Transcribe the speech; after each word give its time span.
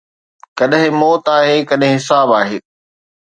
ڪڏهن 0.59 0.91
موت 1.01 1.23
آهي، 1.37 1.57
ڪڏهن 1.69 1.93
حساب 1.97 2.27
آهي 2.39 2.57